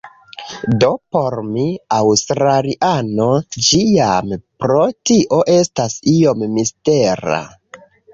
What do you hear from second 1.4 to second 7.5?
mi, aŭstraliano, ĝi jam pro tio estas iom mistera.